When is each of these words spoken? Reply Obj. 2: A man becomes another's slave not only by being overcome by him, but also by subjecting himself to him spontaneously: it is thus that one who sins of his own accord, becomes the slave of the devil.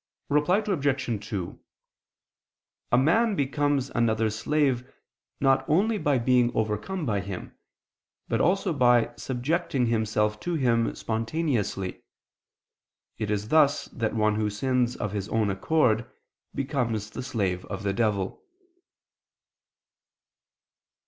Reply 0.29 0.63
Obj. 0.65 1.27
2: 1.29 1.59
A 2.91 2.97
man 2.97 3.35
becomes 3.35 3.91
another's 3.91 4.33
slave 4.35 4.91
not 5.39 5.63
only 5.69 5.99
by 5.99 6.17
being 6.17 6.51
overcome 6.55 7.05
by 7.05 7.19
him, 7.19 7.55
but 8.27 8.41
also 8.41 8.73
by 8.73 9.13
subjecting 9.15 9.85
himself 9.85 10.39
to 10.39 10.55
him 10.55 10.95
spontaneously: 10.95 12.01
it 13.19 13.29
is 13.29 13.49
thus 13.49 13.85
that 13.89 14.15
one 14.15 14.37
who 14.37 14.49
sins 14.49 14.95
of 14.95 15.11
his 15.11 15.29
own 15.29 15.51
accord, 15.51 16.09
becomes 16.55 17.11
the 17.11 17.21
slave 17.21 17.63
of 17.65 17.83
the 17.83 17.93
devil. 17.93 18.43